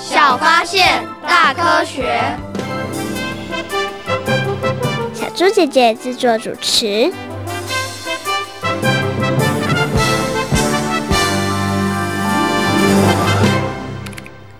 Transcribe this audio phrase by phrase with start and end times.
[0.00, 2.20] 小发现，大科学。
[5.12, 7.12] 小猪姐姐制作主持。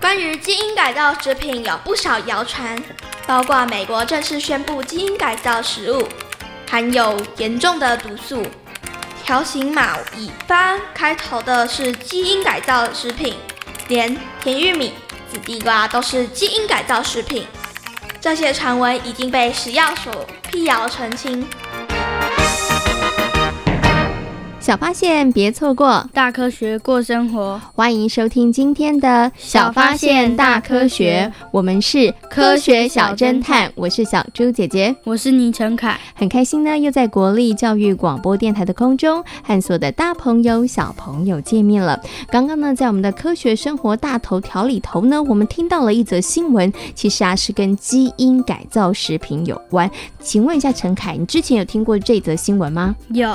[0.00, 2.82] 关于基因改造食品有不少谣传，
[3.26, 6.08] 包括美国正式宣布基因改造食物
[6.68, 8.42] 含有严重的毒素。
[9.24, 13.34] 条形码以发开头的是基因改造食品，
[13.88, 14.94] 连甜玉米、
[15.30, 17.46] 紫地瓜都是基因改造食品。
[18.20, 21.46] 这些传闻已经被食药所辟谣澄清。
[24.68, 27.58] 小发现，别错过大科学过生活。
[27.74, 41.98] 欢迎收听今天的小发现大科学，我们是科学小侦探，我是小猪姐姐，我是倪晨凯，很开心呢，又在国立教育广播电台的空中和所有的大朋友小朋友见面了。
[42.30, 49.90] 刚刚呢，在我们的科学生活大头条里头呢，我们听到了一则新闻，其实啊是跟基因改造食品有关。
[50.20, 52.94] 请问一下陈凯，你之前有听过这则新闻吗？
[53.14, 53.34] 有，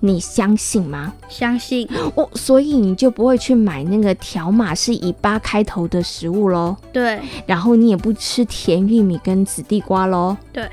[0.00, 0.65] 你相信？
[0.66, 1.12] 信吗？
[1.28, 6.76] 相信哦，所以你就不会去买那个条码是以八开头的食物喽？
[6.92, 7.20] 对。
[7.46, 10.36] 然后你也不吃甜玉米跟紫地瓜喽？
[10.52, 10.68] 对。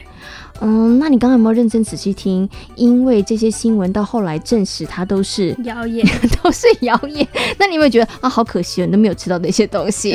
[0.61, 2.49] 嗯，那你刚刚有没有认真仔细听？
[2.75, 6.07] 因为这些新闻到后来证实它都是谣言，
[6.41, 7.27] 都是谣言。
[7.59, 10.13] 那你有没有觉得啊，好可惜哦，你都没有吃到那些东西？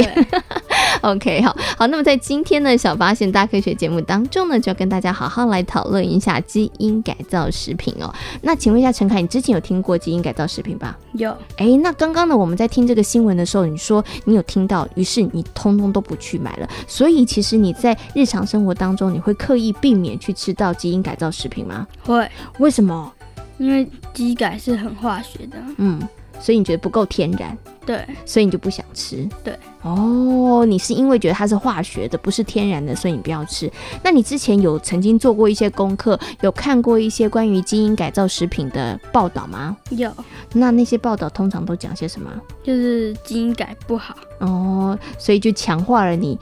[1.00, 1.08] 对。
[1.10, 1.86] OK，好好。
[1.86, 8.12] 那么在今天的小发现大科学节目当中呢，就要跟大家好好来讨论一下基因改造食品哦。
[8.42, 10.97] 那请问一下陈凯，你之前有听过基因改造食品吧？
[11.12, 11.31] 有。
[11.56, 16.69] 哎，那刚刚呢，我们在听这个新闻的时候，你说你有听到，于是你通通都不去买了。
[16.86, 21.86] 所以其实你在日常生活当中，你会刻意避免去吃到基因改造食品吗？
[22.04, 22.28] 会。
[22.59, 23.12] 为什么？
[23.59, 25.56] 因为基改是很化学的。
[25.78, 26.00] 嗯。
[26.41, 29.56] 所以你觉得不够天然，对，所以你就不想吃，对。
[29.82, 33.71] 哦，你是因为觉得它是化学的，不是天然的，所以你不要吃。
[34.03, 39.77] 那你之前有曾经做过一些功课，有看过一些关于基因改造食品的报道吗？
[39.91, 40.12] 有。
[40.53, 42.31] 那那些报道通常都讲些什么？
[42.62, 44.16] 就是基因改不好。
[44.41, 46.38] 哦，所以就强化了你，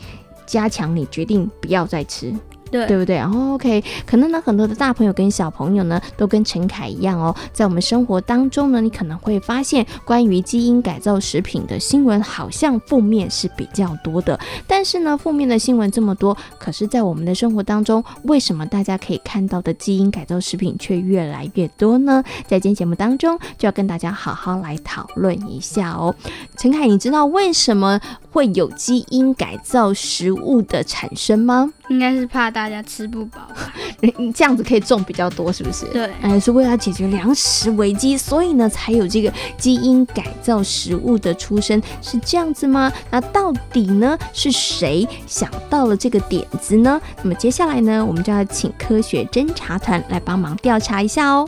[0.47, 2.35] 加强你决定不要再吃。
[2.71, 3.17] 对，对不对？
[3.17, 14.39] 然后 OK，可能呢，很多的大朋友跟小朋友呢，都跟陈凯一样哦，在我们生活当中呢，你可能会发现关于基因改造食品的新闻，好像负面是比较多的。
[14.67, 22.23] 但是呢，负面的新闻这么多，可是，在我们的生活当中，为什么大家可以看到的基因改造食品却越来越多呢？
[22.47, 26.15] 在今天节目当中，就要跟大家好好来讨论一下哦。
[26.57, 28.01] 陈凯，你知道为什么
[28.31, 31.73] 会有基因改造食物的产生吗？
[31.89, 33.71] 应该是怕大家吃不饱吧？
[34.01, 35.85] 你 这样子可以种比较多，是不是？
[35.93, 42.91] 对，哎，是为了解决粮食危机，所以呢，才有这个基因改造食物的出生，是这样子吗？
[43.11, 46.99] 那到底呢，是谁想到了这个点子呢？
[47.23, 51.47] 那么接下来呢，我们就要请科学侦查团来帮忙调查一下哦。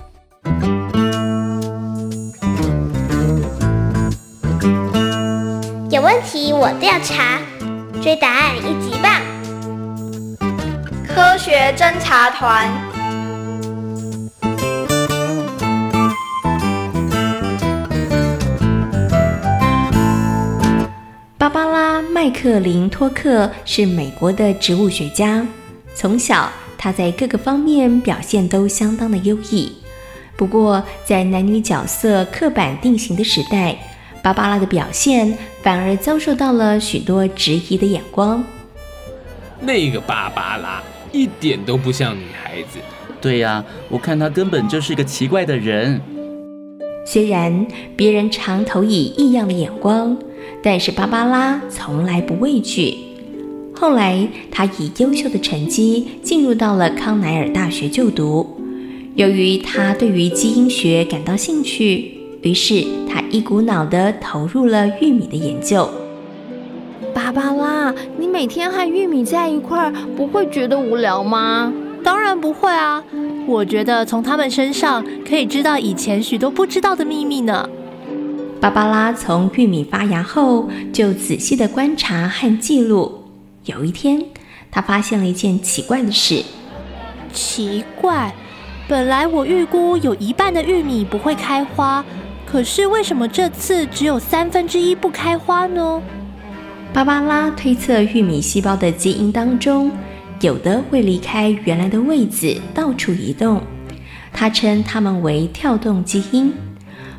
[5.91, 7.41] 有问题我调查，
[8.03, 9.38] 追答案一级棒。
[11.19, 12.71] 科学侦察团，
[21.37, 25.45] 芭芭拉·麦克林托克是美国的植物学家。
[25.93, 29.73] 从小，他在各个方面表现都相当的优异。
[30.37, 33.77] 不过，在男女角色刻板定型的时代，
[34.23, 38.45] 芭芭拉的表现反而遭受到了许多质疑的眼光。
[39.59, 40.81] 那个芭芭拉。
[41.13, 42.79] 一点都不像女孩子。
[43.21, 46.01] 对呀，我看她根本就是个奇怪的人。
[47.05, 47.67] 虽然
[47.97, 50.17] 别人常投以异样的眼光，
[50.63, 52.95] 但是芭芭拉从来不畏惧。
[53.75, 58.61] 后来，她以优秀的成绩进入到了康奈尔大学就读。
[59.15, 62.13] 由于她对于基因学感到兴趣，
[62.43, 65.89] 于是她一股脑地投入了玉米的研究。
[67.19, 71.73] 芭芭拉，你每天和玉米在一块儿，不会觉得无聊吗？
[72.05, 73.03] 当然不会啊！
[73.45, 77.69] 我觉得从他们身上可以知道以前许多不知道的秘密呢。
[78.61, 83.25] 芭芭拉从玉米发芽后就仔细的观察和记录。
[83.65, 84.25] 有一天，
[84.71, 86.45] 她发现了一件奇怪的事。
[87.33, 88.33] 奇怪，
[88.87, 92.05] 本来我预估有一半的玉米不会开花，
[92.47, 96.01] 可是为什么这次只有三分之一不开花呢？
[96.99, 99.89] 芭芭拉推测，玉米细胞的基因当中，
[100.41, 103.63] 有的会离开原来的位置，到处移动。
[104.33, 106.53] 她称它们为跳动基因。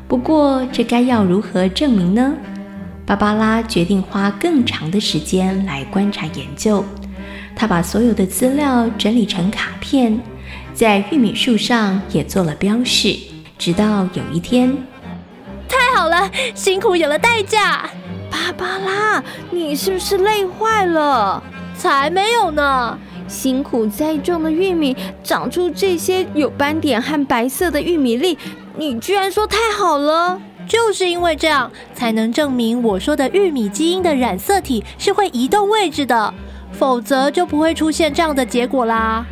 [0.06, 2.34] 不过，这该要如何证明呢？
[3.06, 6.84] 芭芭拉决定花更长的时间来观察研究。
[7.56, 10.20] 她把所有的资料整理成卡片，
[10.74, 13.16] 在玉米树上也做了标示。
[13.56, 14.76] 直到有一天，
[15.66, 17.88] 太好了，辛苦有了代价。
[18.30, 21.42] 芭芭拉，你是不是累坏了？
[21.76, 22.98] 才没有呢！
[23.26, 28.36] 辛苦栽种的玉米长出这些有斑点和白色的玉米粒，
[28.76, 30.40] 你居然说太好了？
[30.66, 36.34] 就是因为这样，才能证明我说的玉米基因的染色体是会移动位置的，
[36.72, 39.24] 否则就不会出现这样的结果啦。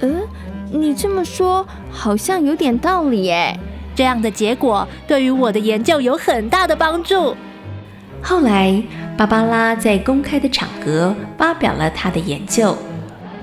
[0.00, 0.22] 嗯，
[0.70, 3.58] 你这么说好像有点道理耶。
[3.94, 7.34] 这样的结果对于我的研究有很大的帮助。
[8.28, 8.82] 后来，
[9.16, 12.76] 芭芭拉在公开的场合发表了她的研究：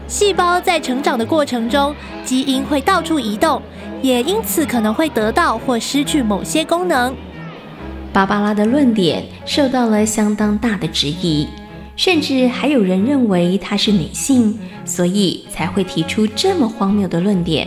[0.10, 1.96] 细胞在成长的过程中，
[2.26, 3.62] 基因会到处移动，
[4.02, 7.16] 也因此可能会得到或失去某些功能。
[8.12, 11.48] 芭芭拉的论点受到了相当大的质疑，
[11.96, 17.66] 甚至还有人认为她是女性，所以才会提出这么荒谬的论点。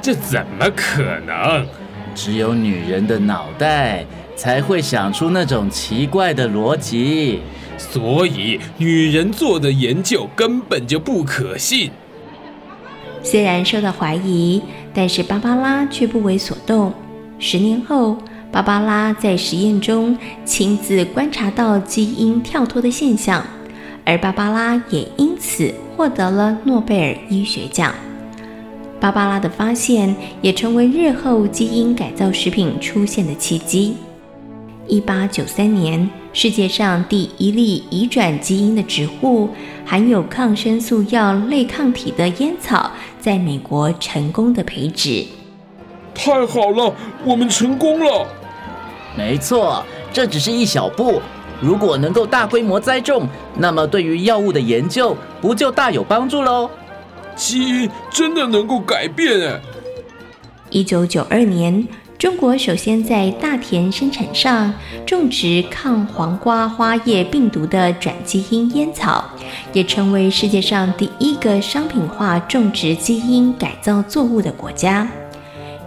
[0.00, 1.66] 这怎么可能？
[2.14, 4.04] 只有女人的脑袋。
[4.38, 7.40] 才会想出那种奇怪的逻辑，
[7.76, 11.90] 所以女人做的研究根本就不可信。
[13.20, 14.62] 虽然受到怀疑，
[14.94, 16.94] 但是芭芭拉却不为所动。
[17.40, 18.16] 十年后，
[18.52, 23.44] 芭芭拉在实验中亲自观察到基因跳脱的现象，
[24.04, 27.92] 而芭芭拉也因此获得了诺贝尔医学奖。
[29.00, 33.96] 芭芭拉的发现也成为日后基因改造食品出现的契机。
[34.88, 39.50] 一八九三年，世界上第一例移转基因的植物，
[39.84, 42.90] 含有抗生素药类抗体的烟草，
[43.20, 45.26] 在美国成功的培植。
[46.14, 48.26] 太好了，我们成功了！
[49.14, 51.20] 没错，这只是一小步。
[51.60, 56.70] 如果能够大规模栽种，那么对于药物的研究，不就大有帮助喽？
[57.36, 59.60] 基因真的能够改变哎！
[60.70, 61.86] 一九九二年。
[62.18, 64.74] 中国首先在大田生产上
[65.06, 69.24] 种植抗黄瓜花叶病毒的转基因烟草，
[69.72, 75.08] 也成为世界上第一个商品化种植基因改造作物的国家。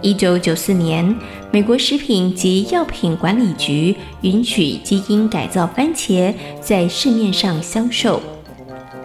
[0.00, 1.14] 一九九四年，
[1.50, 6.32] 美国食品及药品管理局允许基因改造番茄
[6.62, 8.22] 在市面上销售。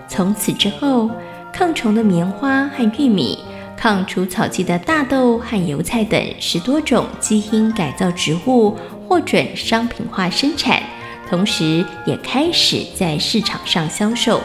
[0.08, 1.12] 从此之后，
[1.52, 3.38] 抗虫的棉花和玉米。
[3.78, 8.76] 抗除草剂的大豆和油菜等十多种基因改造植物
[9.08, 10.82] 获准商品化生产，
[11.30, 14.42] 同时也开始在市场上销售。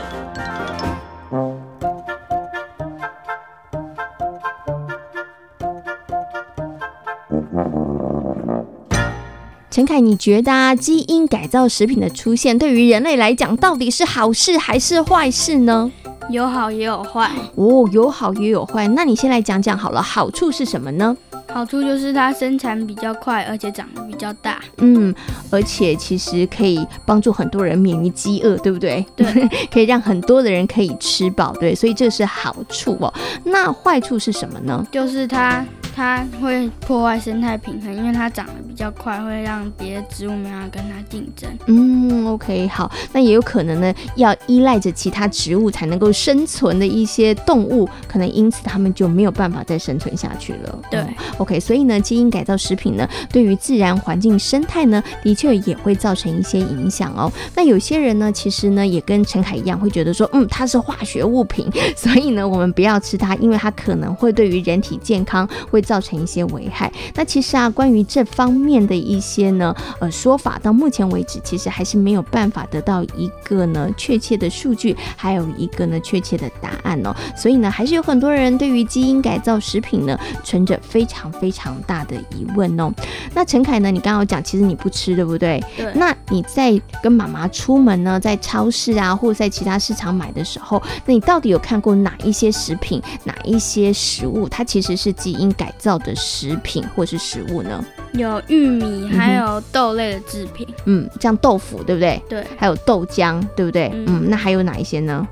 [9.70, 15.90] 陈凯，你觉得，基因改造食品的出现对于人类来讲，到底是好事还是坏事呢？
[16.30, 18.86] 有好也有坏哦，有好也有坏。
[18.88, 21.16] 那你先来讲讲好了，好处是什么呢？
[21.52, 24.58] 好处就是它生产比较快，而且长得比较大。
[24.78, 25.14] 嗯，
[25.50, 29.04] 而且其实可以帮助很多人免于饥饿，对不对？
[29.14, 29.26] 对，
[29.70, 33.12] 可以让很多的人可以吃饱，对，所以这是好处哦。
[33.44, 34.86] 那坏处是什么呢？
[34.90, 35.64] 就是它。
[35.94, 41.50] 它会破坏生态平衡，因为它长得比较快，会让别的植物没办法跟它竞争。
[41.66, 50.78] 嗯，OK，好，那也有可能呢，要依赖着其他植物才能够生存的一些动物，可能因此它们就没有办法再生存下去了。
[50.90, 57.30] 对、嗯、OK，所以呢，基因改造食品呢，对于自然环境生态呢，的确也会造成一些影响哦。
[57.54, 65.81] 那有些人呢，其实呢，也跟陈凯一样，会觉得说，嗯，它是化学物品， 所以呢，我们不要吃它，因为它可能会对于人体健康会。
[65.82, 66.90] 造成一些危害。
[67.14, 77.14] 那其实啊，关于这方面的一些呢，呃，说法到目前为止，其实还是没有办法得到一个呢确切的数据，还有一个呢确切的答案哦。
[77.36, 82.92] 所以呢，还是有很多人对于基因改造食品呢，存着非常非常大的疑问哦。
[83.34, 85.62] 那陈凯呢，你刚刚讲，其实你不吃，对不对？
[85.76, 85.92] 对。
[85.94, 97.84] 那你在跟妈妈出门呢，在超市啊，或者在其他市场买的时候，那你到底有看过哪一些食品，哪一些食物，它其实是基因改造的食品或是食物呢？
[98.14, 100.66] 有玉米，还有豆类的制品。
[100.86, 102.22] 嗯，像豆腐，对不对？
[102.28, 102.46] 对。
[102.56, 103.90] 还有豆浆，对不对？
[103.92, 105.28] 嗯，嗯，那还有哪一些呢？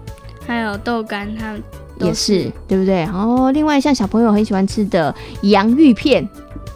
[0.46, 1.56] 还有豆干，它
[1.98, 3.06] 也是，对不对？
[3.06, 6.28] 哦，另外像小朋友很喜欢吃的洋芋片。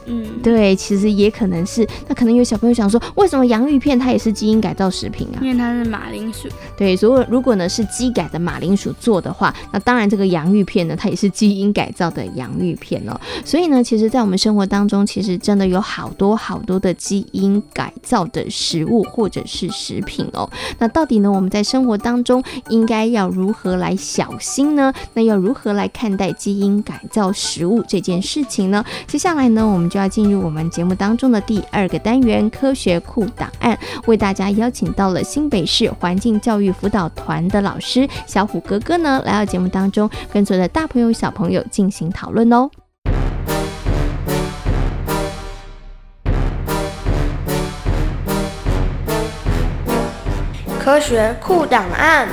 [0.07, 5.39] 嗯，对，其实也可能是，那可能有小朋友想说，为什么洋芋片它也是基因改造食品啊？
[5.41, 6.49] 因为它是马铃薯。
[6.77, 13.19] 对，所以如果呢是基改的马铃薯做的话，那当然这个洋芋片呢，它也是基因改造的洋芋片哦。
[13.45, 20.49] 所以呢，其实，在我们生活当中，其实真的有好多好多的基因改造的食物或者是食品哦。
[20.79, 24.93] 那到底呢，我们在生活当中应该要如何来小心呢？
[25.15, 28.85] 那要如何来看待基因改造食物这件事情呢？
[29.07, 42.69] 接下来呢，我们就要进入我们节目当中的第二个单元——科学库档案，为大家邀请到了新北市环境教育辅导团的老师小虎哥哥呢，来到节目当中，跟所有的大朋友小朋友进行讨论哦。
[50.81, 52.27] 科学库档案。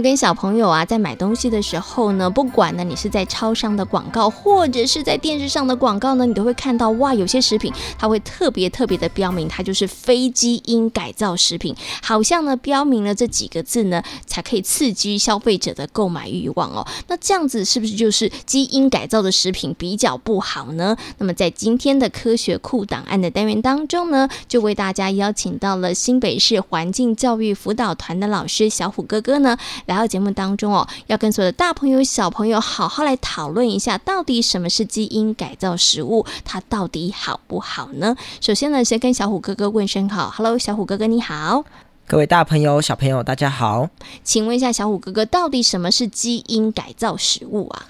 [0.00, 16.86] 跟小朋友啊，在买东西的时候呢，不管呢你是在超商的广告，或者是在电视上的广告呢，你都会看到哇，有些食品它会特别特别的标明它就是非基因改造食品，好像呢标明了这几个字呢，才可以刺激消费者的购买欲望哦。
[17.08, 20.96] 那这样子是不是就是基因改造的食品比较不好呢？
[21.18, 29.56] 那么在今天的科学库档案的单元当中呢，就为大家邀请到了新北市环境教育辅导团的老师小虎哥哥呢。
[29.86, 38.16] 来到节目当中哦，要跟所有的大朋友小朋友好好来讨论一下，到底什么是基因改造食物，它到底好不好呢？
[38.40, 41.64] 首先呢，先跟小虎哥哥问声好，Hello，小虎哥哥你好，
[42.06, 43.88] 各位大朋友小朋友大家好，
[44.22, 47.86] 请问一下小虎哥哥，到底什么是基因改造食物啊？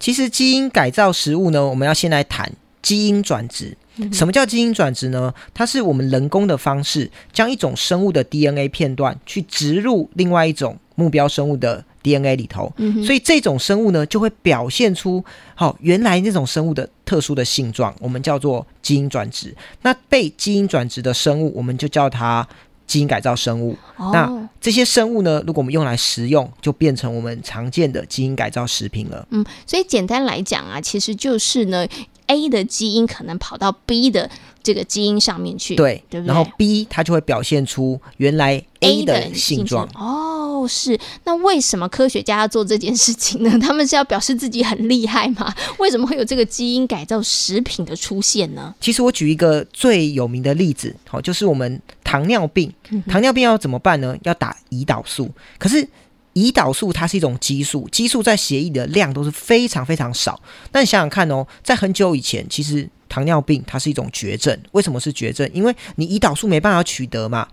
[0.00, 2.52] 其实基因改造食物呢，我们要先来谈
[2.82, 3.76] 基因转植。
[4.12, 5.34] 什么叫基因转植呢？
[5.52, 12.72] 它是我们人工的方式，将一种生物的 DNA 片段去植入另外一种目标生物的 DNA 里头，
[13.06, 15.24] 所以这种生物呢就会表现出
[15.54, 19.54] 好原来那种生物的特殊的性状，我们叫做基因转植。
[19.82, 22.44] 那被基因转植的生物，我们就叫它
[22.84, 23.76] 基因改造生物。
[24.12, 29.24] 那这些生物呢，如果我们用来食用，就变成我们常见的基因改造食品了。
[29.30, 31.86] 嗯，所以简单来讲啊，其实就是呢。
[32.30, 34.28] A 的基因可能跑到 B 的
[34.62, 36.28] 这个基因上面去，对，对不对？
[36.28, 39.88] 然后 B 它就会表现出原来 A 的性状。
[39.94, 40.37] 哦，
[40.68, 40.98] 是。
[41.24, 43.50] 那为什么科学家要做这件事情呢？
[43.58, 45.52] 他们是要表示自己很厉害吗？
[45.78, 48.74] 为什么会有这个基因改造食品的出现呢？
[48.80, 52.72] 其实我举一个最有名的例子，好，就是我们糖尿病。
[53.06, 54.16] 糖尿病要怎么办呢？
[54.22, 55.30] 要打胰岛素。
[55.58, 55.86] 可是
[56.34, 60.40] 胰岛素它是一种激素，激素在血液的量都是非常非常少。
[60.72, 64.56] 那你想想看哦，在很久以前，其实糖尿病它是一种绝症。
[64.72, 65.48] 为什么是绝症？
[65.52, 67.48] 因为你胰岛素没办法取得嘛。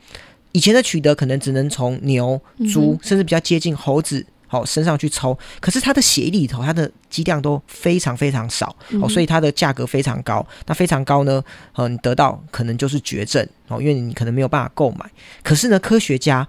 [0.56, 2.40] 以前的取得可能只能从牛、
[2.72, 5.38] 猪，甚至比较接近猴子，好身上去抽。
[5.60, 10.46] 可是它的血液里头，它的剂量都非常非常少，哦，所以它的价格非常高。
[10.66, 11.44] 那非常高呢，
[11.74, 15.06] 呃，你得到可能就是绝症哦，因为你可能没有办法购买。
[15.44, 16.48] 可是呢，科学家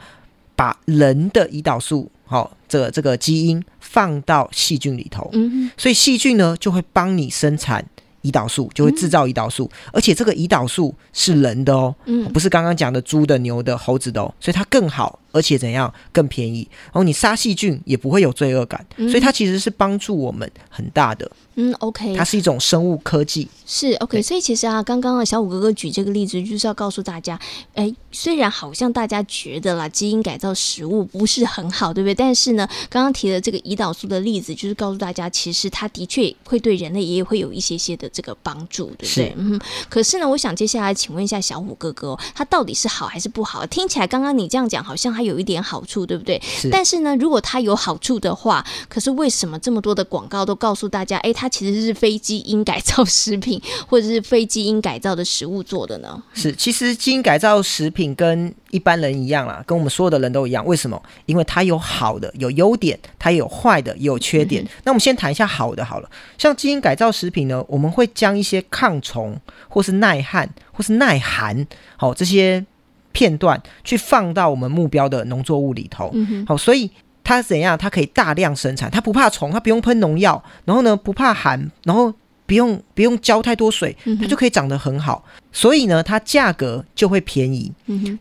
[0.55, 7.85] 把人的胰岛素好，这个这个基因放到细菌里头，嗯，所以细菌呢就会帮你生产
[8.27, 21.31] 胰岛素，就会制造胰岛素，而且这个胰岛素是人的哦，嗯，不是刚刚讲的猪的、牛的、猴子的哦，所以它更好，而且怎样更便宜，然后你杀细菌也不会有罪恶感，所以它其实是帮助我们很大的。
[21.59, 24.21] 嗯，OK，它是一种生物科技，是 OK。
[24.21, 27.41] 所以其实啊，刚刚啊小五哥哥举这个例子，就是要告诉大家，
[27.73, 32.15] 哎，虽然好像大家觉得啦，基因改造食物不是很好，对不对？
[32.15, 39.35] 但是呢，刚刚提的这个胰岛素的例子，就是告诉大家，其实它的确会对人类也会有一些些的这个帮助，对不对？
[39.37, 39.61] 嗯。
[39.91, 43.67] 可是呢，我想接下来请问一下小虎哥哥，它到底是好还是不好？
[43.67, 46.41] 听起来刚刚你这样讲，好像还有一点好处，对不对？
[46.43, 46.71] 是。
[46.71, 56.23] 但是呢，如果它有好处的话，可是为什么这么多的广告都告诉大家，哎，它其实是非基因改造食品，或者是非基因改造的食物做的呢？
[56.33, 60.65] 是，其实基因改造食品跟一般人一样啦，跟我们所有的人都一样。
[60.65, 61.01] 为什么？
[61.27, 64.63] 因为它有好的，有优点；它也有坏的，也有缺点。
[64.63, 66.11] 嗯、那我们先谈一下好的好了。
[66.39, 72.65] 像基因改造食品呢，我们会将一些抗虫，或是耐旱，或是耐寒，好这些
[73.13, 76.11] 片段去放到我们目标的农作物里头。
[76.15, 76.91] 嗯、好，所以。
[77.29, 77.77] 它怎样？
[77.77, 82.15] 它可以大量生产，它不怕虫，它不用喷农药，然后呢不怕寒，然后
[82.47, 85.25] 不用不用浇太多水，它就可以长得很好。
[85.51, 87.73] 所以呢，它价格就会便宜。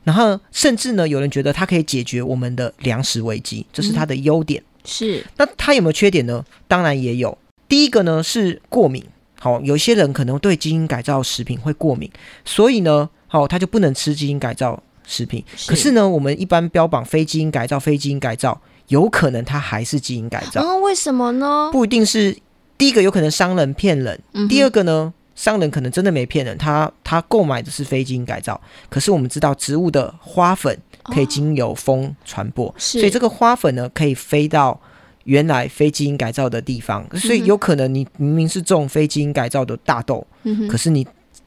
[0.03, 4.63] 然后甚至呢，有人觉得它可以解决我们的粮食危机，这是它的优点。
[4.85, 5.23] 是。
[5.37, 6.43] 那它有没有缺点呢？
[6.67, 7.37] 当然也有。
[7.69, 9.05] 第一个呢是过敏。
[9.39, 12.09] 好，有些人可能对基因改造食品会过敏，
[12.43, 15.43] 所以呢，好，他就不能吃基因改造食品。
[15.55, 15.69] 是。
[15.69, 20.61] 可是呢，我们一般标榜非基因改造、非基因改造，有可能它还是基因改造。
[20.61, 21.69] 哦，为什么呢？
[21.71, 22.37] 不一定是。
[22.77, 28.59] 第一个有可能商人骗人，嗯、第二个呢，商人可能真的没骗人，他他购买的是非基因改造。
[28.89, 34.77] 可是我们知道，植物的花粉可以经由风传播，哦、所以这个花粉呢可以飞到
[35.25, 41.05] 原来非基因改造的地方，所以有可能你明明是种非基因改造的大豆，嗯、可是你。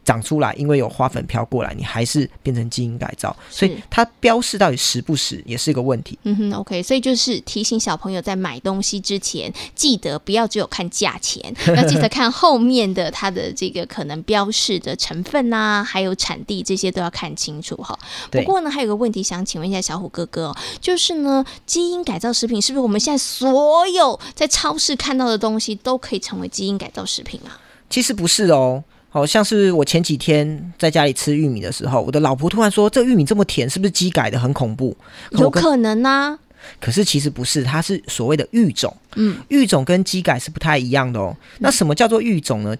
[0.09, 6.19] 长出来，因为有花粉飘过来，你还是变成基因改造，所以它标示到底实不实也是一个问题。
[6.23, 17.99] 嗯哼，OK，所以就是提醒小朋友在买东西之前，记得不要只有看价钱， 要记得看后面的它的这个可能标示的成分啊，还有产地这些都要看清楚哈。
[18.31, 27.61] 不过呢，还有个问题想请问一下小虎哥哥哦，就是呢，基因改造食品是不是我们现在所有在超市看到的东西都可以成为基因改造食品啊？
[27.91, 28.83] 其实不是哦。
[29.11, 34.97] 好像是我前几天在家里吃玉米的时候，我的老婆突然说：“这玉米这么甜，是不是基改的很恐怖？”
[35.33, 36.39] 有可能啊。
[36.81, 38.95] 可是其实不是，它是所谓的育种。
[39.17, 41.35] 嗯，育种跟基改是不太一样的哦。
[41.61, 42.77] 那什么叫做育种呢？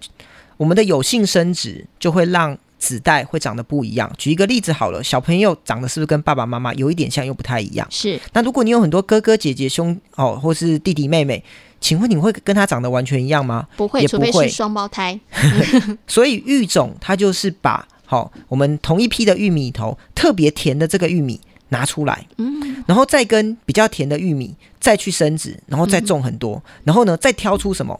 [0.57, 4.11] 我们的有性生殖就会让子代会长得不一样。
[4.17, 7.87] 举一个例子好了，小朋友长得是不是跟爸爸妈妈有一点像，又不太一样？
[7.91, 8.19] 是。
[8.33, 11.43] 那如果你有很多哥哥姐姐兄哦，或是弟弟妹妹。
[11.81, 13.65] 请问你会跟他长得完全一样吗？
[13.77, 15.17] 不会，也不会，除非是双胞胎。
[16.07, 27.97] 所以育种它就是把好、哦、我们同一批的玉米头特别甜的这个玉米拿出来，嗯，然后再跟比较甜的玉米再去生殖，然后再种很多，嗯、然后呢再挑出什么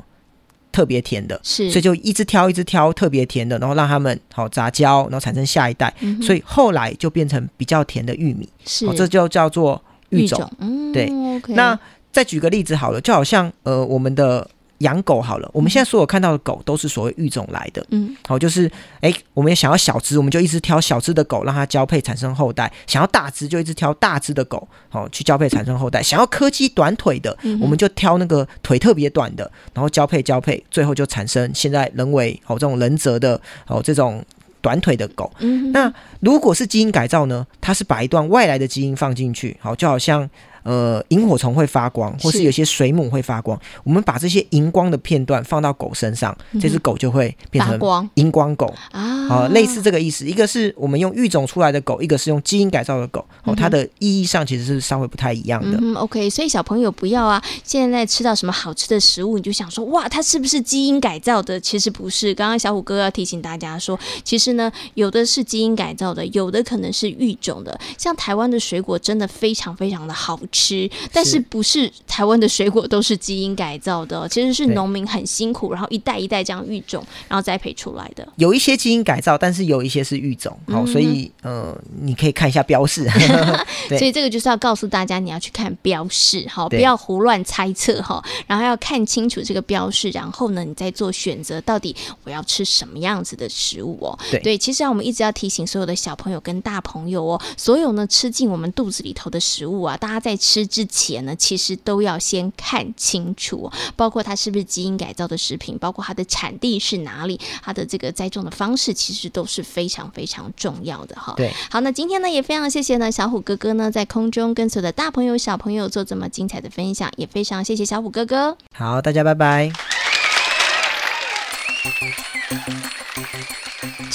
[0.71, 10.51] 特别甜的，是，所以就一直挑一直挑特别甜的，然后让他们好、哦、杂交，然后产生下一代，嗯、所以后来就变成比较甜的玉米，是，哦、这就叫做育种，育种。
[10.59, 11.79] 嗯，对，okay、那。
[12.11, 14.45] 再举个例子好了，就好像呃，我们的
[14.79, 18.65] 养狗好了，我们现在所有看到的狗都是所谓育种来的，嗯，好，就是
[19.01, 34.23] 哎、欸，我们也想要小只，我们就一直挑小只的狗让它交配产生后代；想要大只，就一直挑大只的狗，好去交配产生后代；想要柯基短腿的，我们就挑那个腿特别短的，然后交配交配，最后就产生现在人为哦这种人择的哦这种
[34.61, 35.29] 短腿的狗。
[35.73, 37.45] 那如果是基因改造呢？
[37.59, 40.29] 它是把一段外来的基因放进去，好，就好像。
[40.63, 43.59] 呃，萤火虫会发光，或是有些水母会发光。
[43.83, 49.49] 我们把这些荧光的片段放到狗身上，嗯、这只狗就会变成荧光狗啊、呃。
[49.49, 50.25] 类似这个意思。
[50.25, 53.25] 一个是我们用育种出来的狗，一个是用基因改造的狗。
[53.43, 55.77] 哦，它的意义上其实是稍微不太一样的。
[55.81, 56.29] 嗯，OK。
[56.29, 61.59] 所以小朋友不要啊，现在吃到什么好吃的食物，你就想说哇，它是不是基因改造的？
[61.59, 62.33] 其实不是。
[62.33, 67.79] 刚刚小虎哥要提醒大家说，其实呢，有的是基因改造的，有的可能是育种的。
[67.97, 74.27] 像台湾的水果真的非常非常的好吃，但是不是台湾的水果都是基因改造的？
[74.29, 78.27] 其实是农民很辛苦，然后一代一代这样育种，然后栽培出来的。
[78.35, 83.07] 有一些基因改造，但是有一些是育种，好、嗯，所以呃，你可以看一下标示。
[83.89, 94.17] 所以这个就是要告诉大家，你要去看标示，好，不要胡乱猜测哈，然后要看清楚这个标示，然后呢，你再做选择，到底我要吃什么样子的食物哦。
[94.29, 111.33] 对，对，其实啊，我们一直要提醒所有的小朋友跟大朋友哦，所有呢吃进我们肚子里头的食物啊，大家在吃之前呢，其实都要先看清楚，包括它是不是基因改造的食品，包括它的产地是哪里，它的这个栽种的方式，其实都是非常非常重要的哈。
[111.37, 118.57] 对，好，那今天呢也非常谢谢呢小虎哥哥呢在空中跟所有的大朋友小朋友做这么精彩的分享，也非常谢谢小虎哥哥。
[118.73, 119.98] 好，大家拜拜。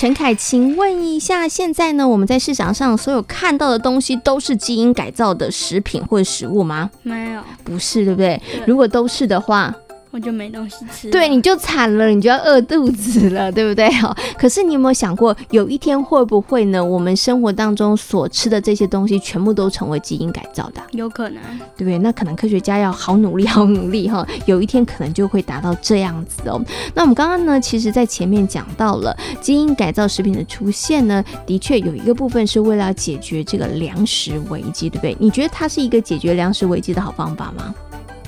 [0.04, 6.90] 陈凯请问一下，现在呢，我们在市场上所有看到的东西都是基因改造的食品或者食物吗？
[7.02, 8.38] 没有，不是，对不对？
[8.52, 8.66] 对。
[8.66, 9.74] 如果都是的话。
[10.14, 13.88] 我就没东西吃，对，你就惨了，你就要饿肚子了，对不对？
[13.90, 16.83] 哈， 可是你有没有想过，有一天会不会呢？
[16.83, 20.81] 我们生活当中所吃的这些东西，全部都成为基因改造的？
[20.92, 21.42] 有可能，
[21.77, 21.98] 对不对？
[21.98, 26.62] 那可能科学家要好努力，好努力哈， 有一天可能就会达到这样子哦。
[26.94, 35.16] 那我们刚刚呢，其实在前面讲到了基因改造食品的出现呢，的确有一个部分是为了解决这个粮食危机，对不对？
[35.18, 37.74] 你觉得它是一个解决粮食危机的好方法吗？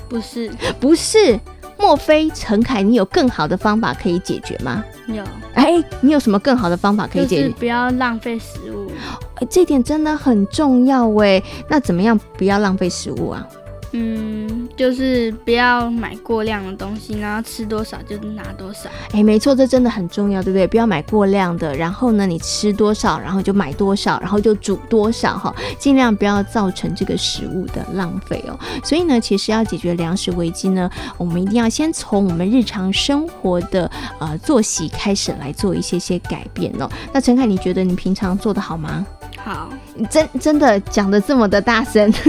[0.09, 1.39] 不是，不是。
[1.77, 4.83] 莫非陈凯，你有更好的方法可以解决吗？
[5.07, 5.23] 有。
[5.53, 7.41] 哎、欸，你有什么更好的方法可以解决？
[7.43, 8.91] 就是不要浪费食物。
[9.35, 11.41] 哎、欸，这点真的很重要哎。
[11.69, 13.47] 那怎么样不要浪费食物啊？
[13.93, 18.87] 嗯，就是不要买过量的东西，然后吃多少就拿多少。
[19.11, 20.67] 哎，没错，这真的很重要，对不对？
[20.67, 28.57] 不要买过量的，然后呢，你吃多少，然后就买多少，然后就煮多少哈，尽量不要造成这个食物的浪费哦。
[28.83, 30.87] 所以呢，其实要解决粮食危机呢，
[31.17, 36.87] 我们一定要先从我们日常生活的呃作息开始来做一些些改变哦。
[37.11, 39.03] 那陈凯，你觉得你平常做的好吗？
[39.37, 42.13] 好，你真真的讲的这么的大声。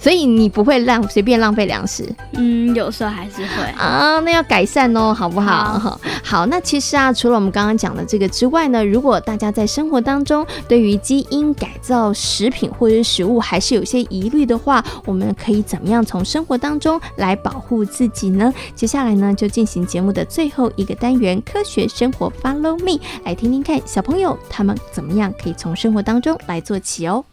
[0.00, 5.78] 所以你不会浪随便浪费粮食，嗯，有时候还是会啊，那要改善哦，好不好？
[5.78, 18.52] 好，好，那其实啊，除了我们刚刚讲的这个之外呢，如果大家在生活当中对于基因改造食品或者是食物还是有些疑虑的话，我们可以怎么样从生活当中来保护自己呢？
[18.74, 27.24] 接下来呢，就进行节目的最后一个单元——科学生活，Follow me，来听听看小朋友他们怎么样可以从生活当中来做起哦。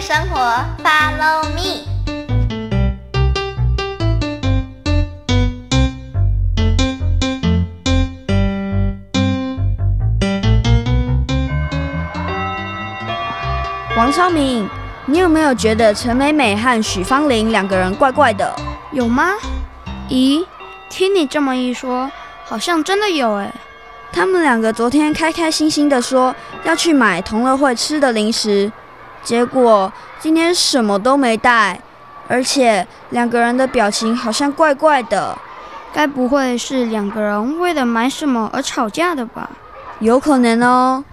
[0.00, 0.38] 生活
[0.82, 1.84] ，Follow me。
[13.96, 14.68] 王超明，
[15.06, 18.54] 你有没有觉得陈美美和许芳玲两个人怪怪的？
[18.92, 19.32] 有吗？
[20.08, 20.44] 咦，
[20.88, 22.10] 听你这么一说，
[22.44, 23.52] 好像真的有哎。
[24.12, 26.34] 他们两个昨天开开心心的说
[26.64, 28.70] 要去买同乐会吃的零食。
[29.22, 31.80] 结果今天什么都没带，
[32.28, 35.36] 而且两个人的表情好像怪怪的，
[35.92, 39.50] 该不会是两个人为了买什么而吵架的吧？
[40.00, 41.04] 有可能哦。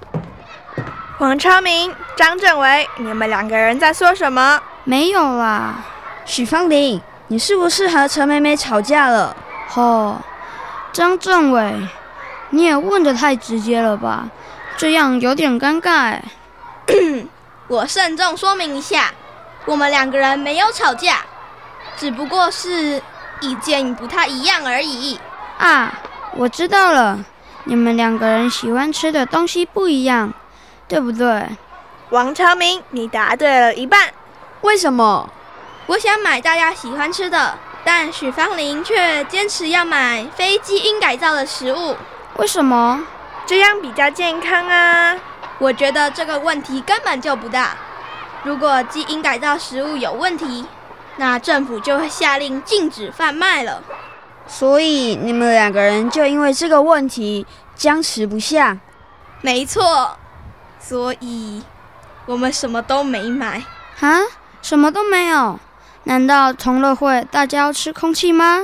[1.17, 4.61] 黄超明、张政伟，你们两个人在说什么？
[4.83, 5.75] 没有啦。
[6.25, 9.35] 许芳玲，你是不是和陈美美吵架了？
[9.75, 10.17] 哦，
[10.91, 11.73] 张政伟，
[12.49, 14.27] 你也问得太直接了吧？
[14.77, 16.19] 这样有点尴尬。
[17.67, 19.11] 我慎重说明一下，
[19.65, 21.25] 我们两个人没有吵架，
[21.97, 23.01] 只不过是
[23.39, 25.19] 意见不太一样而已。
[25.57, 25.91] 啊，
[26.33, 27.17] 我知道了，
[27.63, 30.31] 你们两个人喜欢吃的东西不一样，
[30.87, 31.47] 对不对？
[32.11, 34.09] 王超明，你答对了一半。
[34.61, 35.27] 为什么？
[35.87, 41.97] 我想买大家喜欢吃的，但许芳玲却坚持要买非基因改造的食物。
[42.35, 43.03] 为什么？
[43.47, 45.17] 这样比较健康啊。
[45.59, 47.75] 我觉得这个问题根本就不大。
[48.43, 50.65] 如果基因改造食物有问题，
[51.17, 53.81] 那政府就会下令禁止贩卖了。
[54.47, 58.77] 所以你们两个人就因为这个问题僵持不下？
[59.41, 60.17] 没错。
[60.79, 61.63] 所以
[62.25, 63.63] 我们什么都没买。
[63.99, 64.19] 啊？
[64.61, 65.59] 什么都没有？
[66.03, 68.61] 难道同乐会大家要吃空气吗？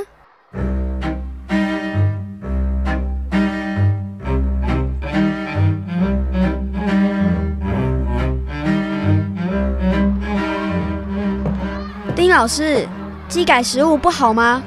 [12.32, 12.88] 老师，
[13.28, 14.63] 基改食物不好吗？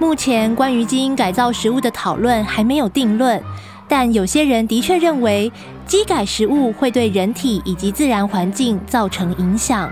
[0.00, 3.40] 目前关于基因改造食物的讨论还没有定论，
[3.86, 5.50] 但有些人的确认为
[5.86, 9.88] 基改食物会对人体以及自然环境造成影响。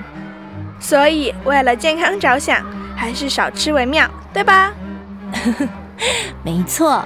[0.81, 2.61] 所以为了健康着想，
[2.97, 4.73] 还是少吃为妙，对吧？
[6.43, 7.05] 没错，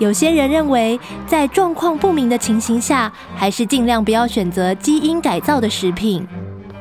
[0.00, 6.26] 有些人认为在状况不明的情形下，还是尽量不要选择基因改造的食品。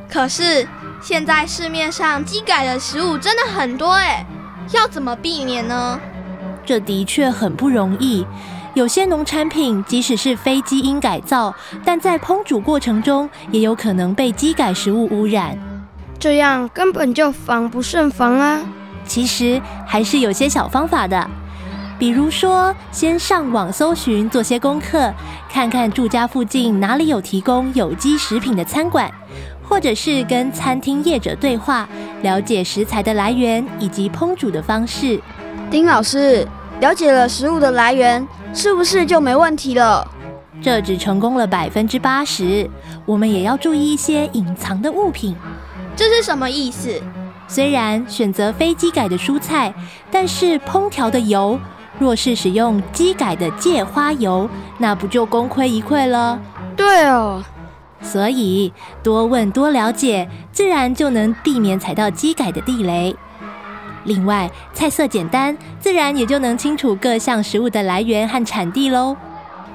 [0.09, 0.67] 可是。
[1.03, 4.25] 现在市面上基改的食物真的很多哎，
[4.71, 5.99] 要怎么避免呢？
[6.65, 8.25] 这的确很不容易。
[8.73, 15.57] 有些农产品即使是非基因改造，但在烹煮过程中也有可能被基改食物污染。
[16.17, 18.61] 这样根本就防不胜防啊！
[19.05, 21.29] 其实还是有些小方法的，
[21.99, 25.13] 比如说先上网搜寻，做些功课，
[25.49, 29.11] 看看住家附近哪里有提供有机食品的餐馆。
[29.67, 31.87] 或者是跟餐厅业者对话，
[32.21, 35.19] 了解食材的来源以及烹煮的方式。
[35.71, 36.47] 丁老师，
[36.79, 40.07] 了解了食物的来源，是不是就没问题了？
[40.61, 42.69] 这只成功了百分之八十，
[43.05, 45.35] 我们也要注意一些隐藏的物品。
[45.95, 47.01] 这是什么意思？
[47.47, 49.73] 虽然选择非机改的蔬菜，
[50.09, 51.59] 但是烹调的油
[51.99, 56.39] 若是使用机改的芥花油，那不就功亏一篑了？
[56.75, 57.43] 对哦。
[58.03, 63.15] 所以多问多了解，自然就能避免踩到机改的地雷。
[64.03, 69.15] 另外，菜色简单，自然也就能清楚各项食物的来源和产地喽。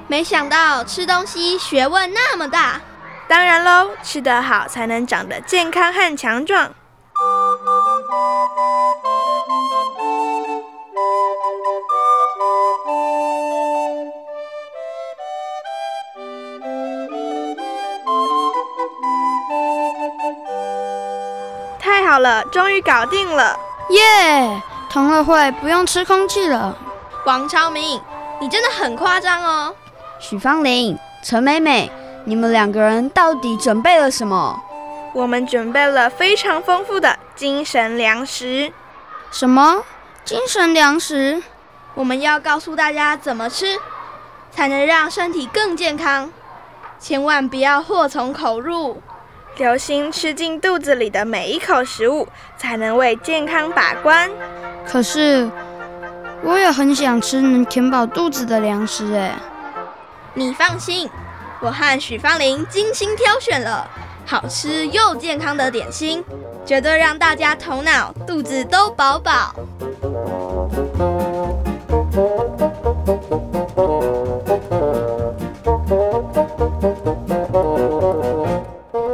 [0.07, 2.79] 没想到吃东西学问那么大。
[3.27, 6.71] 当然喽，吃得好才能长得健康和强壮。
[22.09, 23.55] 好了，终于搞定了！
[23.91, 24.59] 耶！
[24.89, 26.75] 同乐会不用吃空气了。
[27.23, 28.01] 王超明，
[28.41, 29.75] 你真的很夸张哦！
[30.17, 31.91] 许芳玲、陈美美，
[32.23, 34.59] 你们两个人到底准备了什么？
[35.13, 38.73] 我们准备了非常丰富的精神粮食。
[39.29, 39.83] 什么？
[40.25, 41.43] 精神粮食？
[41.93, 43.77] 我们要告诉大家怎么吃，
[44.49, 46.31] 才能让身体更健康。
[46.99, 48.99] 千万不要祸从口入，
[49.59, 52.25] 留心吃进肚子里的每一口食物，
[52.57, 54.31] 才能为健康把关。
[54.87, 55.49] 可是，
[56.41, 59.33] 我也很想吃能填饱肚子的粮食诶。
[60.33, 61.09] 你放心，
[61.59, 63.85] 我和许芳玲精心挑选了
[64.25, 66.23] 好吃又健康的点心，
[66.65, 69.53] 绝对让大家头脑肚子都饱饱。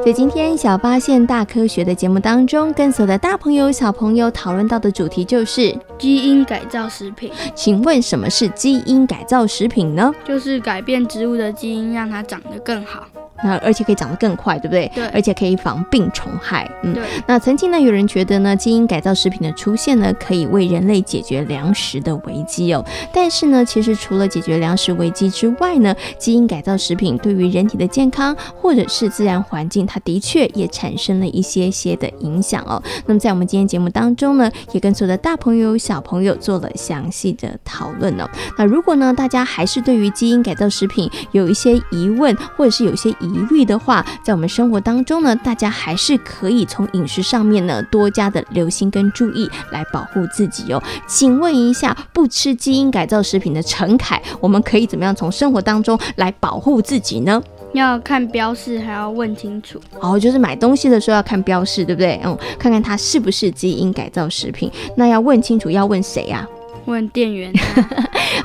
[0.06, 7.32] 在今天小发现大科学的节目当中，跟所有的大朋友小朋友讨论到的主题就是基因改造食品。
[7.56, 10.14] 请问什么是基因改造食品呢？
[10.24, 13.08] 就是改变植物的基因，让它长得更好。
[13.46, 14.92] 那而且可以长得更快，对不对？
[14.96, 15.06] 对。
[15.10, 16.70] 而且可以防病虫害。
[16.82, 17.04] 嗯，对。
[17.28, 22.84] 那曾经呢，有人觉得呢，基因改造食品的出现呢，可以为人类解决粮食的危机哦。
[23.14, 32.82] 但是呢，其实除了解决粮食危机之外呢，基因改造食品对于人体的健康或者是自然环境，它的确也产生了一些些的影响哦。
[33.06, 38.28] 那么在我们今天节目当中呢，也跟所有的大朋友小朋友做了详细的讨论哦。
[38.58, 50.82] 那如果呢，大家还是对于基因改造食品有一些疑问，或者是有一些疑虑的话，在我们生活当中呢，大家还是可以从饮食上面呢多加的留心跟注意，来保护自己哦。
[51.08, 57.42] 请问一下，不吃基因改造食品的陈凯，我们可以怎么样从生活当中来保护自己呢？
[57.74, 59.82] 要看标示，还要问清楚。
[60.00, 62.20] 哦，就是买东西的时候要看标示，对不对？
[62.24, 64.72] 嗯，看看它是不是基因改造食品。
[64.96, 66.48] 那要问清楚，要问谁啊？
[66.86, 67.62] 问店员啊。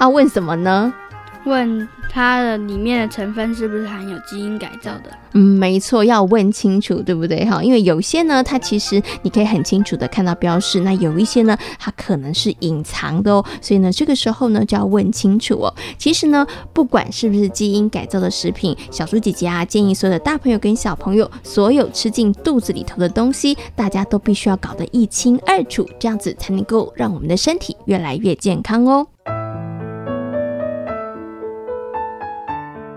[0.01, 0.93] 要 问什么呢？
[1.45, 5.11] 问它的里面的成分是不是含有基因改造的？
[5.33, 7.45] 嗯，没错，要问清楚，对不对？
[7.45, 13.45] 哈，因为有些呢，它其实你可以很清楚的看到标示，那有一些呢，它可能是隐藏的哦。
[13.63, 15.75] 所以呢，这个时候呢，就要问清楚哦。
[15.97, 29.07] 其实呢，不管是不是基因改造的食品，小猪姐姐啊，建议所有的大朋友跟小朋友，所有吃进肚子里头的东西，大家都必须要搞得一清二楚，这样子才能够让我们的身体越来越健康哦。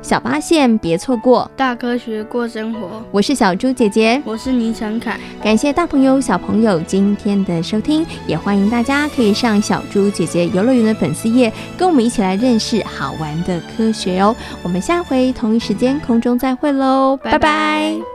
[0.04, 3.02] 小八线，别错过大科学过生活。
[3.10, 5.18] 我是小猪姐姐，我是倪晨凯。
[5.42, 14.36] 感谢大朋友小朋友今天的收听，也欢迎大家可以上小猪姐姐游乐园的粉丝页，跟我们一起来认识好玩的科学哦。
[14.62, 17.40] 我们下回同一时间空中再会喽，拜拜。
[17.40, 18.13] 拜拜。